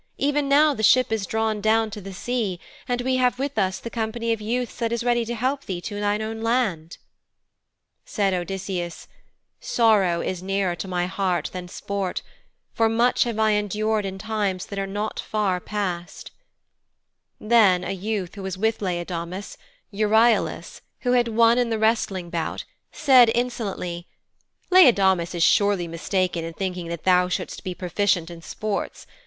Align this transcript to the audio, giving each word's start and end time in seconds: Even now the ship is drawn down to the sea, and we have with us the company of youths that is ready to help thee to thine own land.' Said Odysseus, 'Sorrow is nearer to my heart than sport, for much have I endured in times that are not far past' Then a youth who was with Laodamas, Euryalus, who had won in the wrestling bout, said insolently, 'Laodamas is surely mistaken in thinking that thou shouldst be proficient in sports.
Even 0.17 0.49
now 0.49 0.73
the 0.73 0.81
ship 0.81 1.11
is 1.11 1.27
drawn 1.27 1.61
down 1.61 1.91
to 1.91 2.01
the 2.01 2.11
sea, 2.11 2.59
and 2.87 3.01
we 3.01 3.17
have 3.17 3.37
with 3.37 3.55
us 3.59 3.77
the 3.77 3.91
company 3.91 4.33
of 4.33 4.41
youths 4.41 4.77
that 4.77 4.91
is 4.91 5.03
ready 5.03 5.23
to 5.25 5.35
help 5.35 5.65
thee 5.65 5.79
to 5.79 5.99
thine 5.99 6.23
own 6.23 6.41
land.' 6.41 6.97
Said 8.03 8.33
Odysseus, 8.33 9.07
'Sorrow 9.59 10.19
is 10.19 10.41
nearer 10.41 10.75
to 10.75 10.87
my 10.87 11.05
heart 11.05 11.51
than 11.53 11.67
sport, 11.67 12.23
for 12.73 12.89
much 12.89 13.25
have 13.25 13.37
I 13.37 13.51
endured 13.51 14.03
in 14.03 14.17
times 14.17 14.65
that 14.65 14.79
are 14.79 14.87
not 14.87 15.19
far 15.19 15.59
past' 15.59 16.31
Then 17.39 17.83
a 17.83 17.91
youth 17.91 18.33
who 18.33 18.41
was 18.41 18.57
with 18.57 18.79
Laodamas, 18.81 19.55
Euryalus, 19.91 20.81
who 21.01 21.11
had 21.11 21.27
won 21.27 21.59
in 21.59 21.69
the 21.69 21.77
wrestling 21.77 22.31
bout, 22.31 22.63
said 22.91 23.29
insolently, 23.35 24.07
'Laodamas 24.71 25.35
is 25.35 25.43
surely 25.43 25.87
mistaken 25.87 26.43
in 26.43 26.55
thinking 26.55 26.87
that 26.87 27.03
thou 27.03 27.29
shouldst 27.29 27.63
be 27.63 27.75
proficient 27.75 28.31
in 28.31 28.41
sports. 28.41 29.05